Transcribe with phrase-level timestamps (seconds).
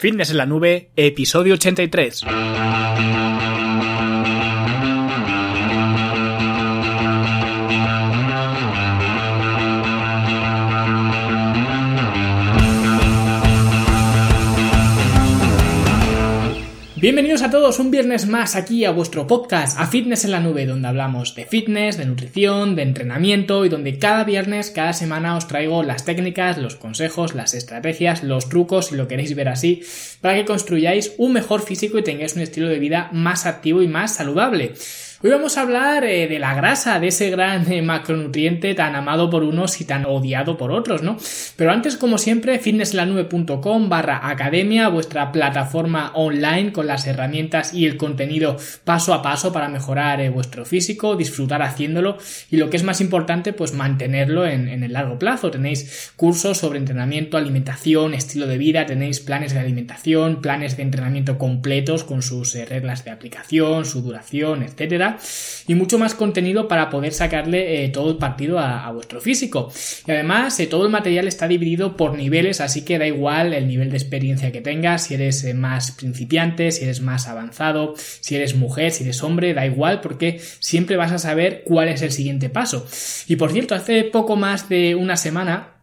[0.00, 2.24] Fitness en la Nube, episodio 83.
[17.78, 21.46] Un viernes más aquí a vuestro podcast, a Fitness en la Nube, donde hablamos de
[21.46, 26.58] fitness, de nutrición, de entrenamiento y donde cada viernes, cada semana os traigo las técnicas,
[26.58, 29.82] los consejos, las estrategias, los trucos, si lo queréis ver así,
[30.20, 33.88] para que construyáis un mejor físico y tengáis un estilo de vida más activo y
[33.88, 34.74] más saludable.
[35.22, 39.28] Hoy vamos a hablar eh, de la grasa, de ese gran eh, macronutriente tan amado
[39.28, 41.18] por unos y tan odiado por otros, ¿no?
[41.56, 47.98] Pero antes, como siempre, fitnesslanube.com barra academia, vuestra plataforma online con las herramientas y el
[47.98, 52.16] contenido paso a paso para mejorar eh, vuestro físico, disfrutar haciéndolo
[52.50, 55.50] y lo que es más importante, pues mantenerlo en, en el largo plazo.
[55.50, 61.36] Tenéis cursos sobre entrenamiento, alimentación, estilo de vida, tenéis planes de alimentación, planes de entrenamiento
[61.36, 65.09] completos con sus reglas de aplicación, su duración, etcétera
[65.66, 69.72] y mucho más contenido para poder sacarle eh, todo el partido a, vuestro físico.
[70.06, 73.68] Y además, eh, todo el material está dividido por niveles, así que da igual el
[73.68, 78.34] nivel de experiencia que tengas, si eres eh, más principiante, si eres más avanzado, si
[78.34, 82.12] eres mujer, si eres hombre, da igual porque siempre vas a saber cuál es el
[82.12, 82.86] siguiente paso.
[83.28, 85.79] Y por cierto, hace poco más de una semana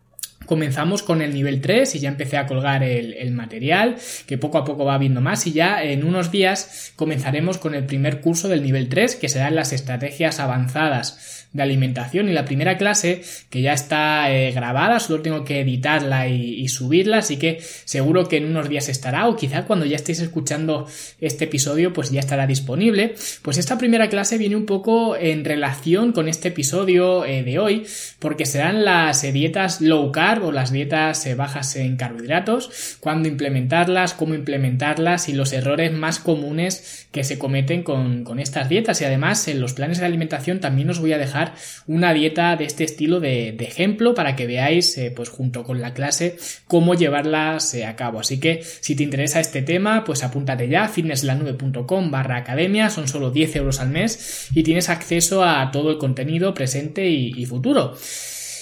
[0.48, 4.66] comenzamos con el nivel 3 y ya empecé a colgar el, material, que poco a
[4.66, 8.64] poco va viendo más y ya en unos días comenzaremos con el primer curso del
[8.64, 13.74] nivel 3, que serán las estrategias avanzadas de alimentación y la primera clase que ya
[13.74, 18.68] está eh, grabada, solo tengo que editarla y, subirla, así que seguro que en unos
[18.68, 20.88] días estará o quizá cuando ya estéis escuchando
[21.20, 23.16] este episodio pues ya estará disponible.
[23.42, 27.86] Pues esta primera clase viene un poco en relación con este episodio eh, de hoy
[28.20, 34.36] porque serán las dietas low carb o las dietas bajas en carbohidratos, cuándo implementarlas, cómo
[34.36, 39.48] implementarlas y los errores más comunes que se cometen con, con estas dietas y además
[39.48, 41.54] en los planes de alimentación también os voy a dejar
[41.88, 45.94] una dieta de este estilo de, ejemplo para que veáis, eh, pues junto con la
[45.94, 48.20] clase, cómo llevarlas eh, a cabo.
[48.20, 53.32] Así que si te interesa este tema, pues apúntate ya, fitnesslanube.com barra academia, son solo
[53.32, 57.96] 10 euros al mes y tienes acceso a todo el contenido presente y futuro.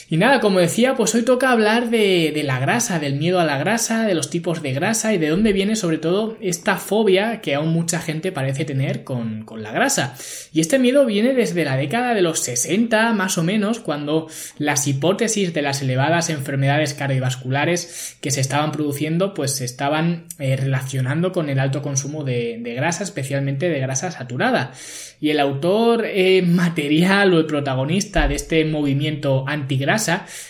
[0.08, 3.44] Y nada, como decía, pues hoy toca hablar de, de, la grasa, del miedo a
[3.44, 7.42] la grasa, de los tipos de grasa y de dónde viene sobre todo esta fobia
[7.42, 10.14] que aún mucha gente parece tener con, con la grasa.
[10.54, 14.28] Y este miedo viene desde la década de los 60 más o menos, cuando
[14.60, 20.56] las hipótesis de las elevadas enfermedades cardiovasculares que se estaban produciendo pues se estaban eh,
[20.56, 24.72] relacionando con el alto consumo de, grasa, especialmente de grasa saturada.
[25.20, 29.95] Y el autor eh, material o el protagonista de este movimiento antigrasa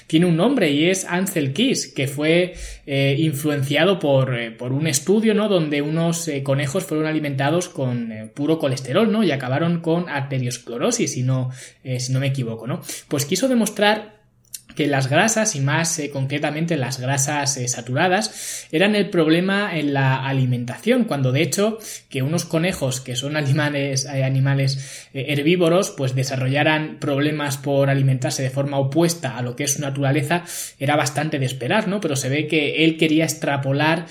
[0.08, 4.88] tiene un nombre y es Ansel Keys, que fue eh, influenciado por, eh, por, un
[4.88, 5.48] estudio, ¿no?
[5.48, 9.24] Donde unos conejos fueron alimentados con puro colesterol, ¿no?
[9.24, 11.52] Y acabaron con arteriosclerosis, si no,
[11.98, 12.82] si no me equivoco, ¿no?
[13.08, 14.15] Pues quiso demostrar
[14.76, 19.94] que las grasas y más eh, concretamente las grasas eh, saturadas eran el problema en
[19.94, 26.14] la alimentación cuando de hecho que unos conejos que son animales eh, animales herbívoros pues
[26.14, 30.44] desarrollaran problemas por alimentarse de forma opuesta a lo que es su naturaleza
[30.80, 34.06] era bastante de esperar no pero se ve que él quería extrapolar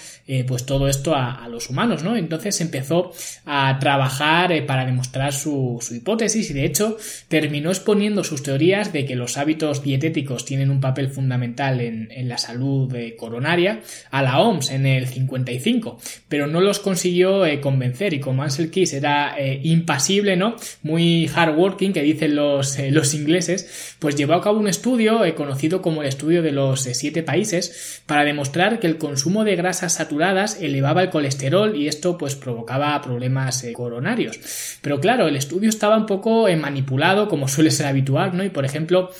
[0.47, 3.13] pues todo esto a, los humanos no entonces empezó
[3.45, 6.97] a trabajar para demostrar su, su hipótesis y de hecho
[7.29, 12.39] terminó exponiendo sus teorías de que los hábitos dietéticos tienen un papel fundamental en, la
[12.39, 13.81] salud eh, coronaria
[14.13, 15.99] a la OMS en el 55,
[16.29, 20.55] pero no los consiguió eh, convencer y como Ansel Keys era eh, impasible, ¿no?
[20.85, 26.03] Muy hardworking, que dicen los, los ingleses, pues llevó a cabo un estudio conocido como
[26.03, 31.03] el estudio de los siete países para demostrar que el consumo de grasas saturadas elevaba
[31.03, 34.39] el colesterol y esto pues provocaba problemas coronarios.
[34.83, 38.45] Pero claro, el estudio estaba un poco manipulado como suele ser habitual, ¿no?
[38.45, 39.11] Y por ejemplo,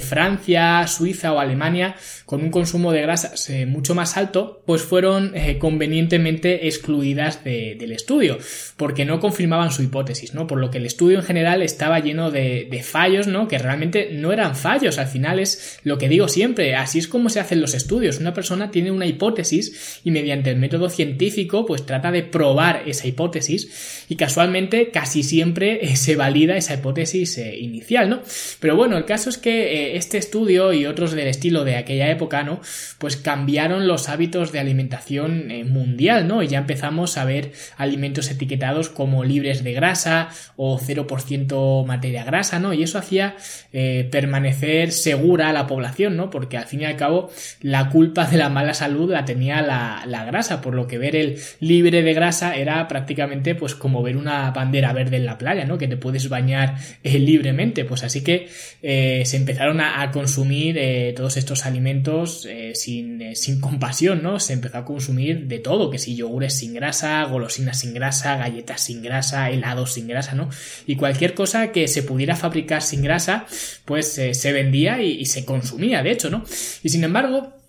[0.00, 5.36] Francia, Suiza o Alemania, con un consumo de grasas eh, mucho más alto, pues fueron
[5.36, 8.38] eh, convenientemente excluidas del estudio,
[8.76, 10.46] porque no confirmaban su hipótesis, ¿no?
[10.46, 13.48] Por lo que el estudio en general estaba lleno de, fallos, ¿no?
[13.48, 17.28] Que realmente no eran fallos, al final es lo que digo siempre, así es como
[17.28, 18.18] se hacen los estudios.
[18.18, 23.06] Una persona tiene una hipótesis y mediante el método científico, pues trata de probar esa
[23.06, 28.22] hipótesis y casualmente casi siempre eh, se valida esa hipótesis inicial, ¿no?
[28.60, 32.42] Pero bueno, el caso es que este estudio Y otros del estilo de aquella época,
[32.42, 32.60] ¿no?
[32.98, 36.42] Pues cambiaron los hábitos de alimentación eh, mundial, ¿no?
[36.42, 42.58] Y ya empezamos a ver alimentos etiquetados como libres de grasa o 0% materia grasa,
[42.58, 42.72] ¿no?
[42.72, 43.36] Y eso hacía
[43.72, 46.30] eh, permanecer segura la población, ¿no?
[46.30, 47.30] Porque al fin y al cabo
[47.60, 51.16] la culpa de la mala salud la tenía la, la grasa, por lo que ver
[51.16, 55.64] el libre de grasa era prácticamente pues como ver una bandera verde en la playa,
[55.64, 55.78] ¿no?
[55.78, 58.48] Que te puedes bañar eh, libremente, pues así que
[58.82, 64.40] se empezaron a, consumir eh, todos estos alimentos sin, sin, compasión, ¿no?
[64.40, 68.80] Se empezó a consumir de todo, que si yogures sin grasa, golosinas sin grasa, galletas
[68.80, 70.48] sin grasa, helados sin grasa, ¿no?
[70.86, 73.46] Y cualquier cosa que se pudiera fabricar sin grasa,
[73.84, 76.44] pues se vendía y, y se consumía, de hecho, ¿no?
[76.82, 77.61] Y sin embargo,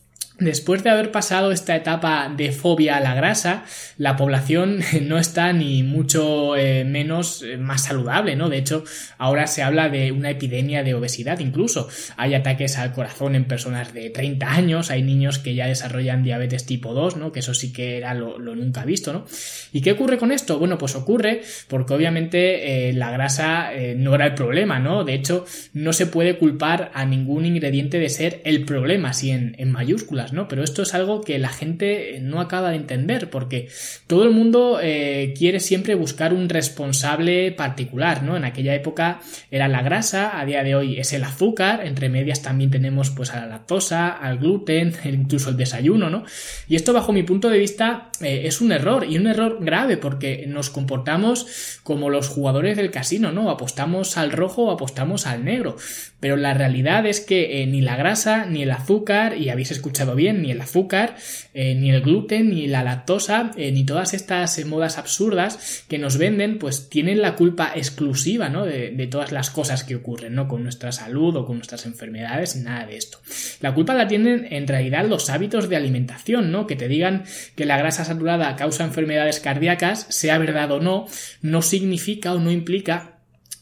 [0.43, 3.63] Después de haber pasado esta etapa de fobia a la grasa,
[3.97, 8.49] la población no está ni mucho eh, menos eh, más saludable, ¿no?
[8.49, 8.83] De hecho,
[9.17, 11.87] ahora se habla de una epidemia de obesidad incluso.
[12.17, 16.65] Hay ataques al corazón en personas de 30 años, hay niños que ya desarrollan diabetes
[16.65, 17.31] tipo 2, ¿no?
[17.31, 19.25] Que eso sí que era lo, nunca visto, ¿no?
[19.71, 20.59] ¿Y qué ocurre con esto?
[20.59, 25.05] Bueno, pues ocurre porque obviamente eh, la grasa no era el problema, ¿no?
[25.05, 29.55] De hecho, no se puede culpar a ningún ingrediente de ser el problema, así en,
[29.57, 30.47] en mayúsculas ¿no?
[30.47, 33.69] Pero esto es algo que la gente no acaba de entender porque
[34.07, 38.35] todo el mundo eh, quiere siempre buscar un responsable particular, ¿no?
[38.35, 39.21] En aquella época
[39.51, 43.31] era la grasa, a día de hoy es el azúcar, entre medias también tenemos pues
[43.31, 46.23] a la lactosa, al gluten, incluso el desayuno, ¿no?
[46.67, 49.97] Y esto bajo mi punto de vista eh, es un error y un error grave
[49.97, 53.49] porque nos comportamos como los jugadores del casino, ¿no?
[53.49, 55.75] Apostamos al rojo o apostamos al negro.
[56.19, 60.12] Pero la realidad es que eh, ni la grasa, ni el azúcar, y habéis escuchado
[60.15, 61.15] bien, ni el azúcar,
[61.53, 65.97] eh, ni el gluten, ni la lactosa, eh, ni todas estas eh, modas absurdas que
[65.97, 68.65] nos venden, pues tienen la culpa exclusiva, ¿no?
[68.65, 70.47] De, de, todas las cosas que ocurren, ¿no?
[70.47, 73.19] Con nuestra salud o con nuestras enfermedades, nada de esto.
[73.61, 76.67] La culpa la tienen en realidad los hábitos de alimentación, ¿no?
[76.67, 77.23] Que te digan
[77.55, 81.07] que la grasa saturada causa enfermedades cardíacas, sea verdad o no,
[81.41, 83.12] no significa o no implica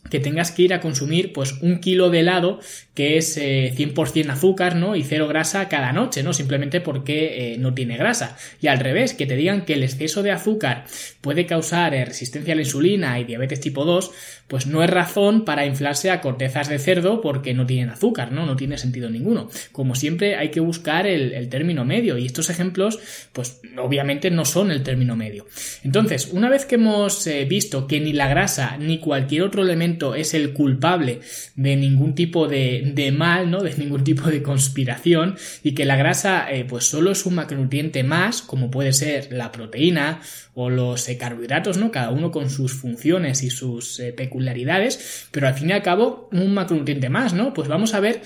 [0.10, 2.60] que tengas que ir a consumir pues un kilo de helado
[2.94, 4.96] que es 100% eh, azúcar, ¿no?
[4.96, 6.34] Y cero grasa cada noche, ¿no?
[6.34, 8.38] Simplemente porque eh, no tiene grasa.
[8.60, 10.84] Y al revés, que te digan que el exceso de azúcar
[11.22, 14.12] puede causar eh, resistencia a la insulina y diabetes tipo 2,
[14.48, 18.46] pues no es razón para inflarse a cortezas de cerdo porque no tienen azúcar, ¿no?
[18.46, 19.50] No tiene sentido ninguno.
[19.72, 23.00] Como siempre hay que buscar el, el término medio y estos ejemplos,
[23.32, 25.46] pues obviamente no son el término medio.
[25.86, 30.34] Entonces, una vez que hemos visto que ni la grasa ni cualquier otro elemento es
[30.34, 31.20] el culpable
[31.56, 33.62] de ningún tipo de, mal, ¿no?
[33.62, 38.04] De ningún tipo de conspiración y que la grasa eh, pues solo es un macronutriente
[38.04, 40.22] más, como puede ser la proteína
[40.54, 41.92] o los eh, carbohidratos, ¿no?
[41.92, 46.30] Cada uno con sus funciones y sus eh, peculiaridades, pero al fin y al cabo
[46.32, 47.54] un macronutriente más, ¿no?
[47.54, 48.22] Pues vamos a ver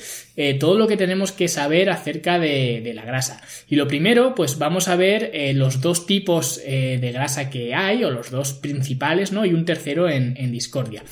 [0.60, 3.42] todo lo que tenemos que saber acerca de, la grasa.
[3.70, 8.12] Y lo primero, pues vamos a ver los dos tipos de grasa que hay, o
[8.12, 9.46] los dos principales, ¿no?
[9.46, 11.04] Y un tercero en, discordia.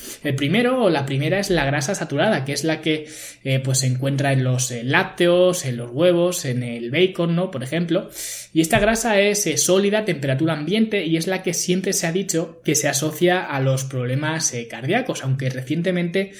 [0.44, 3.08] Primero, o la primera es la grasa saturada, que es la que
[3.44, 7.50] eh, pues se encuentra en los eh, lácteos, en los huevos, en el bacon, ¿no?
[7.50, 8.10] Por ejemplo.
[8.52, 12.06] Y esta grasa es eh, sólida a temperatura ambiente y es la que siempre se
[12.06, 16.32] ha dicho que se asocia a los problemas cardíacos, aunque recientemente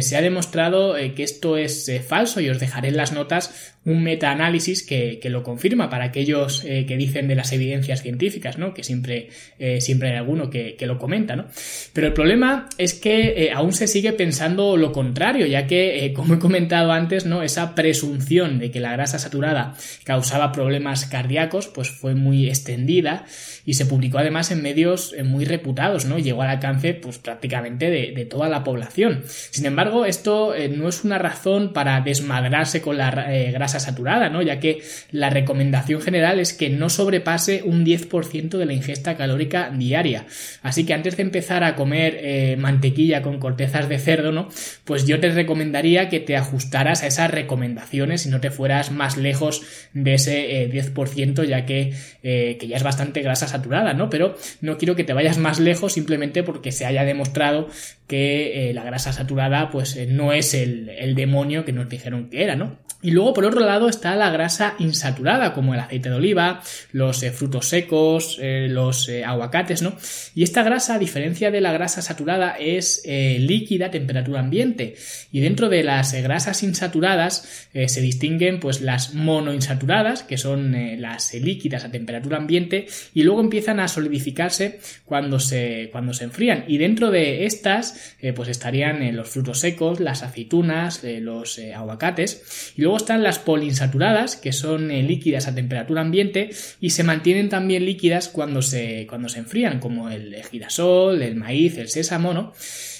[0.00, 4.84] se ha demostrado que esto es falso y os dejaré en las notas un metaanálisis
[4.84, 8.74] que, que lo confirma para aquellos eh, que dicen de las evidencias científicas, ¿no?
[8.74, 11.46] Que siempre, eh, siempre hay alguno que, que, lo comenta, ¿no?
[11.92, 16.34] Pero el problema es que eh, aún se sigue pensando lo contrario, ya que, como
[16.34, 17.42] he comentado antes, ¿no?
[17.42, 19.74] Esa presunción de que la grasa saturada
[20.04, 23.24] causaba problemas cardíacos, pues fue muy extendida
[23.64, 26.20] y se publicó además en medios muy reputados, ¿no?
[26.20, 29.24] Llegó al alcance, pues prácticamente de, de toda la población.
[29.26, 33.10] Sin embargo, esto no es una razón para desmadrarse con la
[33.52, 34.42] grasa saturada, ¿no?
[34.42, 39.70] Ya que la recomendación general es que no sobrepase un 10% de la ingesta calórica
[39.70, 40.26] diaria.
[40.62, 44.48] Así que antes de empezar a comer eh, mantequilla con cortezas de cerdo, ¿no?
[44.84, 49.16] Pues yo te recomendaría que te ajustaras a esas recomendaciones y no te fueras más
[49.16, 49.62] lejos
[49.92, 54.10] de ese 10%, eh, ya que, eh, que ya es bastante grasa saturada, ¿no?
[54.10, 57.68] Pero no quiero que te vayas más lejos simplemente porque se haya demostrado
[58.06, 62.56] que la grasa saturada pues no es el, el demonio que nos dijeron que era,
[62.56, 62.78] ¿no?
[63.02, 67.22] Y luego, por otro lado, está la grasa insaturada, como el aceite de oliva, los
[67.24, 69.96] eh, frutos secos, eh, los eh, aguacates, ¿no?
[70.36, 74.94] Y esta grasa, a diferencia de la grasa saturada, es líquida a temperatura ambiente.
[75.32, 81.84] Y dentro de las grasas insaturadas se distinguen, pues, las monoinsaturadas, que son las líquidas
[81.84, 86.64] a temperatura ambiente, y luego empiezan a solidificarse cuando se, cuando se enfrían.
[86.68, 92.72] Y dentro de estas, pues, estarían los frutos secos, las aceitunas, los aguacates.
[92.76, 97.48] Y luego luego están las poliinsaturadas, que son líquidas a temperatura ambiente y se mantienen
[97.48, 102.52] también líquidas cuando se, cuando se enfrían, como el girasol, el maíz, el sésamo, ¿no?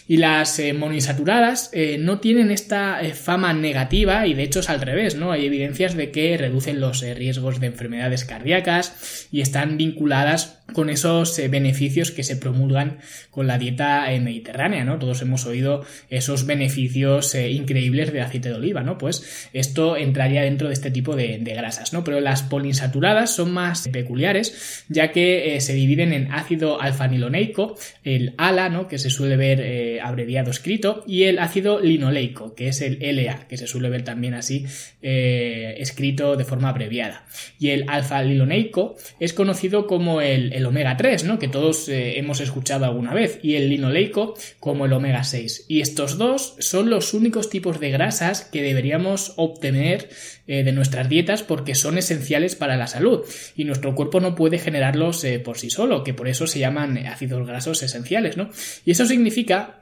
[0.09, 4.69] Y las eh, monoinsaturadas eh, no tienen esta eh, fama negativa y de hecho es
[4.69, 5.33] al revés, ¿no?
[5.33, 11.39] Hay evidencias de que reducen los riesgos de enfermedades cardíacas y están vinculadas con esos
[11.51, 12.99] beneficios que se promulgan
[13.31, 14.99] con la dieta mediterránea, ¿no?
[14.99, 18.97] Todos hemos oído esos beneficios increíbles de aceite de oliva, ¿no?
[18.97, 22.05] Pues esto entraría dentro de este tipo de, grasas, ¿no?
[22.05, 28.71] Pero las poliinsaturadas son más peculiares, ya que se dividen en ácido alfanilonéico, el ALA,
[28.71, 28.89] ¿no?
[28.89, 29.61] Que se suele ver
[30.01, 34.35] abreviado escrito, y el ácido linoleico, que es el LA, que se suele ver también
[34.35, 34.67] así
[35.03, 37.27] eh, escrito de forma abreviada.
[37.59, 41.39] Y el alfa-linoleico es conocido como el, omega 3, ¿no?
[41.39, 45.67] que todos eh, hemos escuchado alguna vez, y el linoleico como el omega 6.
[45.69, 50.09] Y estos dos son los únicos tipos de grasas que deberíamos obtener
[50.47, 53.25] eh, de nuestras dietas porque son esenciales para la salud
[53.57, 57.47] y nuestro cuerpo no puede generarlos por sí solo, que por eso se llaman ácidos
[57.47, 58.51] grasos esenciales, ¿no?
[58.85, 59.82] Y eso significa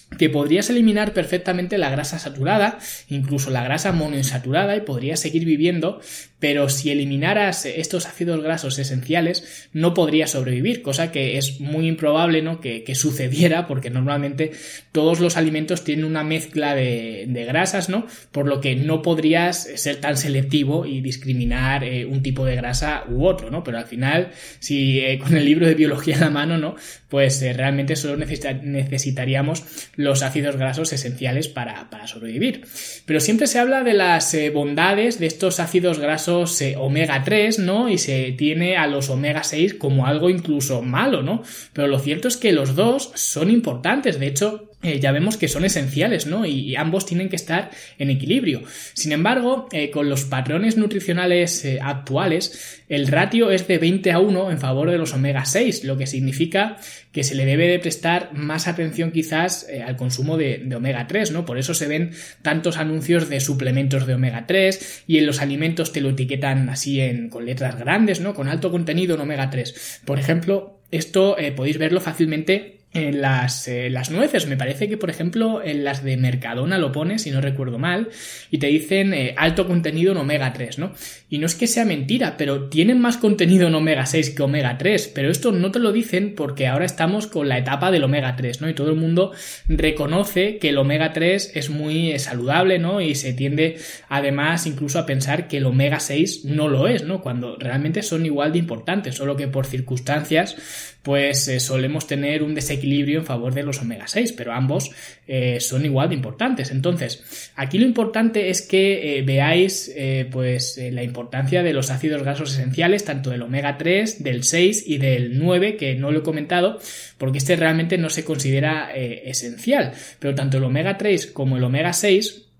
[0.17, 6.01] que podrías eliminar perfectamente la grasa saturada, incluso la grasa monoinsaturada y podrías seguir viviendo,
[6.41, 12.41] pero si eliminaras estos ácidos grasos esenciales no podrías sobrevivir, cosa que es muy improbable
[12.41, 12.59] ¿no?
[12.59, 14.51] que, sucediera porque normalmente
[14.91, 18.05] todos los alimentos tienen una mezcla de, grasas, ¿no?
[18.31, 23.05] Por lo que no podrías ser tan selectivo y discriminar eh, un tipo de grasa
[23.09, 23.63] u otro, ¿no?
[23.63, 26.75] Pero al final, si eh, con el libro de biología en la mano, ¿no?
[27.07, 29.63] Pues eh, realmente solo necesitaríamos
[30.03, 32.65] los ácidos grasos esenciales para, sobrevivir.
[33.05, 37.59] Pero siempre se habla de las eh, bondades de estos ácidos grasos eh, omega 3,
[37.59, 37.89] ¿no?
[37.89, 41.43] Y se tiene a los omega 6 como algo incluso malo, ¿no?
[41.73, 44.19] Pero lo cierto es que los dos son importantes.
[44.19, 46.45] De hecho, eh, ya vemos que son esenciales, ¿no?
[46.45, 47.69] Y, ambos tienen que estar
[47.99, 48.63] en equilibrio.
[48.93, 54.19] Sin embargo, eh, con los patrones nutricionales eh, actuales, el ratio es de 20 a
[54.19, 56.77] 1 en favor de los omega 6, lo que significa
[57.11, 61.31] que se le debe de prestar más atención quizás al consumo de, de, omega 3,
[61.31, 61.45] ¿no?
[61.45, 62.11] Por eso se ven
[62.41, 67.01] tantos anuncios de suplementos de omega 3 y en los alimentos te lo etiquetan así
[67.01, 68.33] en, con letras grandes, ¿no?
[68.33, 70.01] Con alto contenido en omega 3.
[70.05, 74.47] Por ejemplo, esto podéis verlo fácilmente en las, eh, las, nueces.
[74.47, 78.09] Me parece que, por ejemplo, en las de Mercadona lo pones, si no recuerdo mal,
[78.49, 80.93] y te dicen eh, alto contenido en omega 3, ¿no?
[81.29, 84.77] Y no es que sea mentira, pero tienen más contenido en omega 6 que omega
[84.77, 88.35] 3, pero esto no te lo dicen porque ahora estamos con la etapa del omega
[88.35, 88.69] 3, ¿no?
[88.69, 89.31] Y todo el mundo
[89.67, 92.99] reconoce que el omega 3 es muy eh, saludable, ¿no?
[92.99, 93.77] Y se tiende
[94.09, 97.21] además incluso a pensar que el omega 6 no lo es, ¿no?
[97.21, 100.57] Cuando realmente son igual de importantes, solo que por circunstancias,
[101.03, 104.91] pues solemos tener un desequilibrio equilibrio en favor de los omega 6, pero ambos
[105.27, 106.71] eh, son igual de importantes.
[106.71, 112.23] Entonces, aquí lo importante es que eh, veáis eh, pues la importancia de los ácidos
[112.23, 116.23] grasos esenciales, tanto del omega 3, del 6 y del 9, que no lo he
[116.23, 116.79] comentado,
[117.17, 119.93] porque este realmente no se considera esencial.
[120.19, 122.50] Pero tanto el omega 3 como el omega 6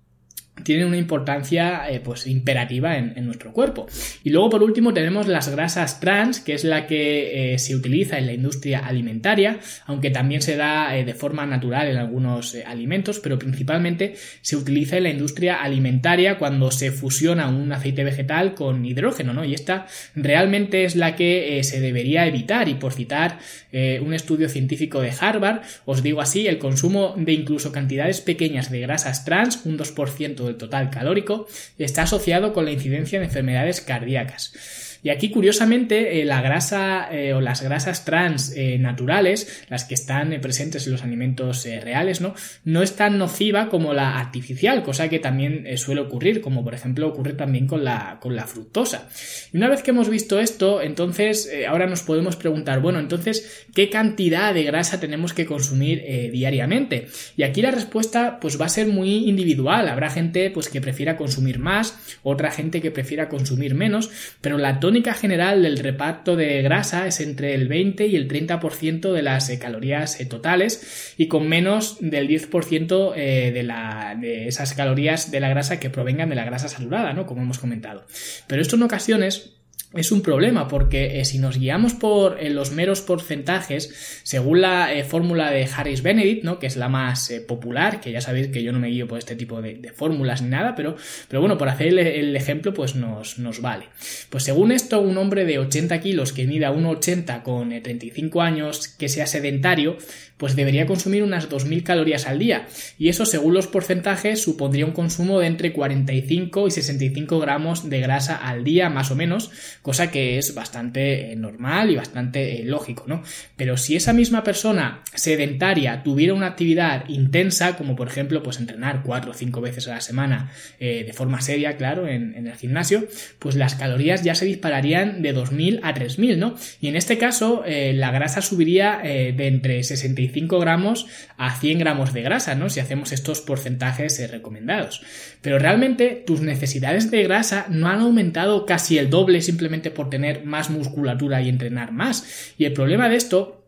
[0.62, 3.86] tienen una importancia eh, pues imperativa en, nuestro cuerpo.
[4.24, 8.18] Y luego por último tenemos las grasas trans, que es la que eh, se utiliza
[8.18, 13.20] en la industria alimentaria, aunque también se da eh, de forma natural en algunos alimentos,
[13.20, 18.84] pero principalmente se utiliza en la industria alimentaria cuando se fusiona un aceite vegetal con
[18.84, 19.44] hidrógeno, ¿no?
[19.44, 23.38] Y esta realmente es la que se debería evitar y por citar
[23.72, 28.80] un estudio científico de Harvard, os digo así, el consumo de incluso cantidades pequeñas de
[28.80, 31.46] grasas trans, un 2% total calórico,
[31.78, 34.91] está asociado con la incidencia de enfermedades cardíacas.
[35.02, 39.94] Y aquí, curiosamente, eh, la grasa eh, o las grasas trans eh, naturales, las que
[39.94, 42.34] están presentes en los alimentos reales, ¿no?
[42.64, 47.08] No es tan nociva como la artificial, cosa que también suele ocurrir, como por ejemplo
[47.08, 49.08] ocurre también con la, con la fructosa.
[49.52, 53.90] Y una vez que hemos visto esto, entonces ahora nos podemos preguntar, bueno, entonces, ¿qué
[53.90, 57.08] cantidad de grasa tenemos que consumir diariamente?
[57.36, 59.88] Y aquí la respuesta pues va a ser muy individual.
[59.88, 64.80] Habrá gente pues que prefiera consumir más, otra gente que prefiera consumir menos, pero la
[64.92, 69.48] tónica general del reparto de grasa es entre el 20 y el 30% de las
[69.48, 75.40] eh, calorías eh, totales y con menos del 10% eh, de, de esas calorías de
[75.40, 77.24] la grasa que provengan de la grasa saturada, ¿no?
[77.24, 78.04] Como hemos comentado.
[78.46, 79.61] Pero esto en ocasiones
[79.94, 84.92] es un problema porque eh, si nos guiamos por eh, los meros porcentajes, según la
[84.92, 86.58] eh, fórmula de Harris Benedict, ¿no?
[86.58, 89.36] que es la más popular, que ya sabéis que yo no me guío por este
[89.36, 90.96] tipo de, fórmulas ni nada, pero,
[91.28, 93.86] pero bueno, por hacer el, ejemplo, pues nos, nos, vale.
[94.30, 99.08] Pues según esto, un hombre de 80 kilos que mida 1,80 con 35 años, que
[99.08, 99.98] sea sedentario,
[100.42, 102.66] pues debería consumir unas 2.000 calorías al día.
[102.98, 108.00] Y eso, según los porcentajes, supondría un consumo de entre 45 y 65 gramos de
[108.00, 112.64] grasa al día, más o menos, cosa que es bastante eh, normal y bastante eh,
[112.64, 113.22] lógico, ¿no?
[113.56, 119.02] Pero si esa misma persona sedentaria tuviera una actividad intensa, como por ejemplo, pues entrenar
[119.02, 123.06] 4 o 5 veces a la semana eh, de forma seria, claro, en, el gimnasio,
[123.38, 126.54] pues las calorías ya se dispararían de 2.000 a 3.000, ¿no?
[126.80, 132.22] Y en este caso, la grasa subiría de entre 65 gramos a 100 gramos de
[132.22, 132.68] grasa, ¿no?
[132.70, 135.02] Si hacemos estos porcentajes recomendados.
[135.40, 140.44] Pero realmente tus necesidades de grasa no han aumentado casi el doble simplemente por tener
[140.44, 142.54] más musculatura y entrenar más.
[142.58, 143.61] Y el problema de esto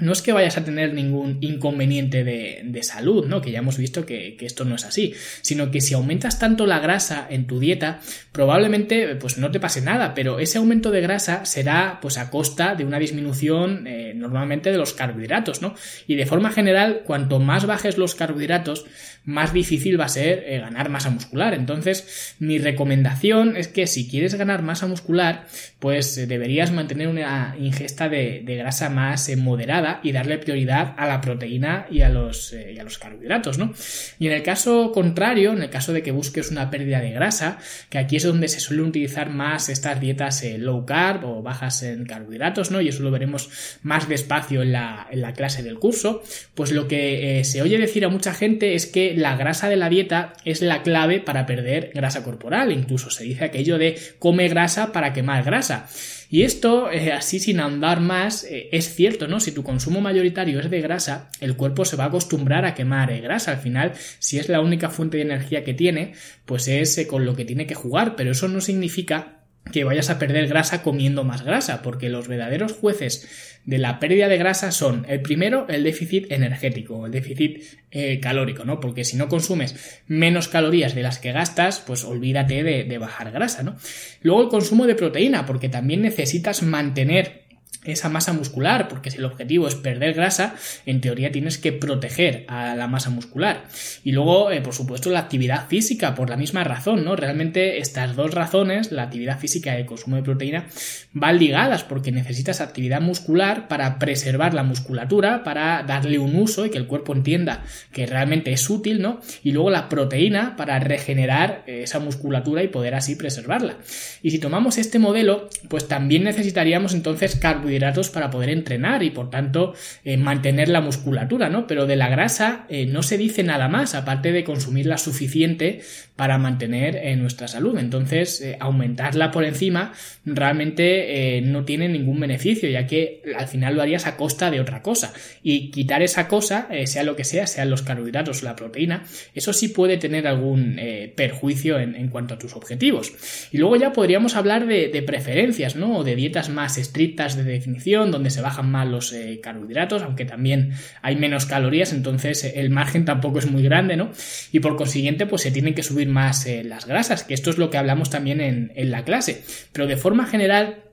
[0.00, 3.42] no es que vayas a tener ningún inconveniente de, salud, ¿no?
[3.42, 6.78] Que ya hemos visto que, esto no es así, sino que si aumentas tanto la
[6.78, 8.00] grasa en tu dieta,
[8.32, 12.74] probablemente pues no te pase nada, pero ese aumento de grasa será pues a costa
[12.74, 15.74] de una disminución eh, normalmente de los carbohidratos, ¿no?
[16.06, 18.86] Y de forma general, cuanto más bajes los carbohidratos,
[19.24, 21.54] más difícil va a ser eh, ganar masa muscular.
[21.54, 25.46] Entonces, mi recomendación es que si quieres ganar masa muscular,
[25.78, 31.20] pues eh, deberías mantener una ingesta de, grasa más moderada y darle prioridad a la
[31.20, 33.72] proteína y a los, eh, a los carbohidratos, ¿no?
[34.18, 37.58] Y en el caso contrario, en el caso de que busques una pérdida de grasa,
[37.88, 41.82] que aquí es donde se suelen utilizar más estas dietas eh, low carb o bajas
[41.82, 42.80] en carbohidratos, ¿no?
[42.80, 43.50] Y eso lo veremos
[43.82, 46.22] más despacio en la, clase del curso,
[46.54, 49.76] pues lo que eh, se oye decir a mucha gente es que la grasa de
[49.76, 54.48] la dieta es la clave para perder grasa corporal, incluso se dice aquello de come
[54.48, 55.88] grasa para quemar grasa.
[56.32, 59.40] Y esto, eh, así sin andar más, eh, es cierto, ¿no?
[59.40, 63.10] Si tu consumo mayoritario es de grasa, el cuerpo se va a acostumbrar a quemar
[63.10, 63.50] eh, grasa.
[63.50, 66.14] Al final, si es la única fuente de energía que tiene,
[66.46, 69.39] pues es con lo que tiene que jugar, pero eso no significa
[69.70, 73.28] que vayas a perder grasa comiendo más grasa, porque los verdaderos jueces
[73.64, 78.64] de la pérdida de grasa son el primero, el déficit energético, el déficit eh, calórico,
[78.64, 78.80] ¿no?
[78.80, 83.30] Porque si no consumes menos calorías de las que gastas, pues olvídate de, de bajar
[83.30, 83.76] grasa, ¿no?
[84.22, 87.39] Luego el consumo de proteína, porque también necesitas mantener
[87.84, 92.44] esa masa muscular, porque si el objetivo es perder grasa, en teoría tienes que proteger
[92.48, 93.64] a la masa muscular.
[94.04, 97.16] Y luego, eh, por supuesto, la actividad física, por la misma razón, ¿no?
[97.16, 100.66] Realmente estas dos razones, la actividad física y el consumo de proteína,
[101.12, 106.70] van ligadas, porque necesitas actividad muscular para preservar la musculatura, para darle un uso y
[106.70, 109.20] que el cuerpo entienda que realmente es útil, ¿no?
[109.42, 113.78] Y luego la proteína para regenerar eh, esa musculatura y poder así preservarla.
[114.22, 119.10] Y si tomamos este modelo, pues también necesitaríamos entonces carbohidratos carbohidratos para poder entrenar y
[119.10, 121.66] por tanto eh, mantener la musculatura, ¿no?
[121.66, 125.82] Pero de la grasa eh, no se dice nada más, aparte de consumirla suficiente
[126.16, 127.78] para mantener eh, nuestra salud.
[127.78, 129.92] Entonces, aumentarla por encima
[130.24, 134.82] realmente no tiene ningún beneficio, ya que al final lo harías a costa de otra
[134.82, 135.12] cosa.
[135.42, 139.52] Y quitar esa cosa, sea lo que sea, sean los carbohidratos o la proteína, eso
[139.52, 140.78] sí puede tener algún
[141.16, 143.12] perjuicio en, cuanto a tus objetivos.
[143.50, 145.98] Y luego ya podríamos hablar de, de preferencias, ¿no?
[145.98, 150.24] O de dietas más estrictas de definición, donde se bajan más los eh, carbohidratos, aunque
[150.24, 154.10] también hay menos calorías, entonces eh, el margen tampoco es muy grande, ¿no?
[154.52, 157.58] Y por consiguiente, pues se tienen que subir más eh, las grasas, que esto es
[157.58, 159.42] lo que hablamos también en, en la clase.
[159.72, 160.89] Pero de forma general,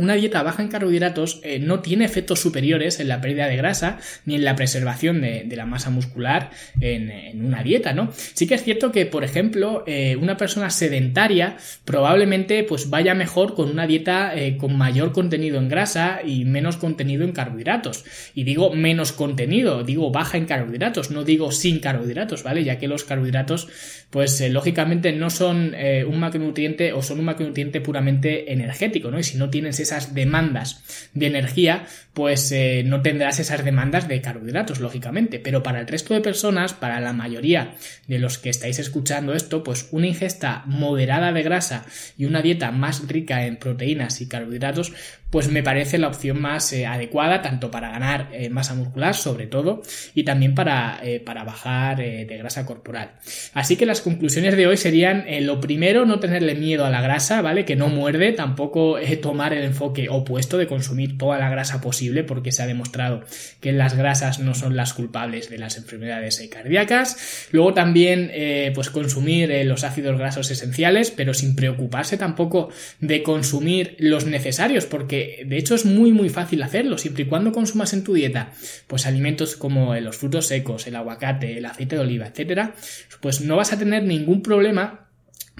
[0.00, 3.98] una dieta baja en carbohidratos eh, no tiene efectos superiores en la pérdida de grasa
[4.24, 8.10] ni en la preservación de, la masa muscular en, una dieta, ¿no?
[8.14, 13.54] Sí que es cierto que, por ejemplo, eh, una persona sedentaria probablemente pues vaya mejor
[13.54, 18.04] con una dieta eh, con mayor contenido en grasa y menos contenido en carbohidratos.
[18.34, 22.64] Y digo menos contenido, digo baja en carbohidratos, no digo sin carbohidratos, ¿vale?
[22.64, 23.68] Ya que los carbohidratos,
[24.08, 29.18] pues lógicamente no son un macronutriente o son un macronutriente puramente energético, ¿no?
[29.18, 30.82] Y si no tienes esas demandas
[31.14, 35.38] de energía, pues eh, no tendrás esas demandas de carbohidratos, lógicamente.
[35.38, 37.74] Pero para el resto de personas, para la mayoría
[38.06, 42.70] de los que estáis escuchando esto, pues una ingesta moderada de grasa y una dieta
[42.70, 44.92] más rica en proteínas y carbohidratos
[45.30, 49.46] pues me parece la opción más eh, adecuada, tanto para ganar eh, masa muscular, sobre
[49.46, 49.82] todo,
[50.14, 53.12] y también para, eh, para bajar de grasa corporal.
[53.54, 57.42] Así que las conclusiones de hoy serían, lo primero, no tenerle miedo a la grasa,
[57.42, 57.64] ¿vale?
[57.64, 62.52] Que no muerde, tampoco tomar el enfoque opuesto de consumir toda la grasa posible, porque
[62.52, 63.22] se ha demostrado
[63.60, 67.48] que las grasas no son las culpables de las enfermedades cardíacas.
[67.52, 68.32] Luego también,
[68.74, 75.19] pues consumir los ácidos grasos esenciales, pero sin preocuparse tampoco de consumir los necesarios, porque
[75.46, 78.52] de hecho es muy muy fácil hacerlo, siempre y cuando consumas en tu dieta,
[78.86, 82.74] pues alimentos como los frutos secos, el aguacate, el aceite de oliva, etcétera,
[83.20, 85.10] pues no vas a tener ningún problema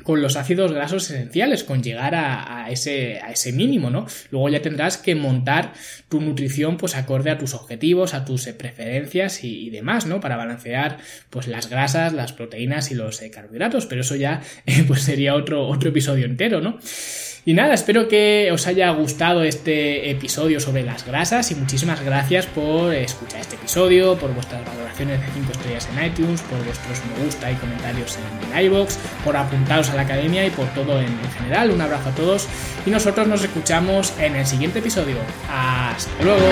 [0.02, 4.06] con los ácidos grasos esenciales, con llegar a, ese, a, ese, mínimo, ¿no?
[4.30, 5.72] Luego ya tendrás que montar
[6.08, 10.20] tu nutrición pues acorde a tus objetivos, a tus eh, preferencias y, demás, ¿no?
[10.20, 10.98] Para balancear
[11.30, 15.34] pues las grasas, las proteínas y los eh, carbohidratos, pero eso ya eh, pues sería
[15.34, 16.78] otro, otro episodio entero, ¿no?
[17.44, 22.46] Y nada, espero que os haya gustado este episodio sobre las grasas y muchísimas gracias
[22.46, 27.24] por escuchar este episodio, por vuestras valoraciones de 5 estrellas en iTunes, por vuestros me
[27.24, 28.18] gusta y comentarios
[28.52, 31.70] en, iVoox, por apuntaros a la academia y por todo en, en general.
[31.70, 32.46] Un abrazo a todos
[32.84, 35.16] y nosotros nos escuchamos en el siguiente episodio.
[35.48, 36.44] Hasta luego.